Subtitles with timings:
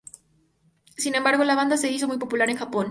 [0.97, 2.79] Sin embargo la banda se hizo muy popular en Japón.